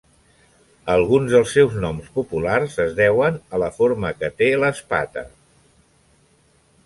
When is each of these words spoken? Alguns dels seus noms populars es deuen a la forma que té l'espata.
Alguns 0.93 1.33
dels 1.33 1.51
seus 1.57 1.75
noms 1.83 2.07
populars 2.15 2.79
es 2.85 2.95
deuen 3.01 3.37
a 3.57 3.61
la 3.65 3.69
forma 3.75 4.13
que 4.23 4.29
té 4.41 4.47
l'espata. 4.63 5.25